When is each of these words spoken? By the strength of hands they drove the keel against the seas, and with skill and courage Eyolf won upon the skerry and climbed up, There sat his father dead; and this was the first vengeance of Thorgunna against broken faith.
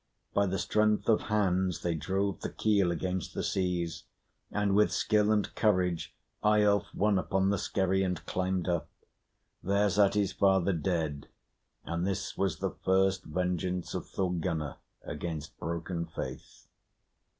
By 0.33 0.47
the 0.47 0.57
strength 0.57 1.07
of 1.09 1.21
hands 1.29 1.83
they 1.83 1.93
drove 1.93 2.41
the 2.41 2.49
keel 2.49 2.89
against 2.91 3.35
the 3.35 3.43
seas, 3.43 4.05
and 4.49 4.73
with 4.73 4.91
skill 4.91 5.31
and 5.31 5.53
courage 5.53 6.15
Eyolf 6.43 6.85
won 6.95 7.19
upon 7.19 7.49
the 7.51 7.59
skerry 7.59 8.01
and 8.01 8.25
climbed 8.25 8.67
up, 8.67 8.89
There 9.61 9.91
sat 9.91 10.15
his 10.15 10.33
father 10.33 10.73
dead; 10.73 11.27
and 11.85 12.03
this 12.03 12.35
was 12.35 12.57
the 12.57 12.71
first 12.83 13.25
vengeance 13.25 13.93
of 13.93 14.07
Thorgunna 14.07 14.79
against 15.03 15.55
broken 15.59 16.07
faith. 16.07 16.65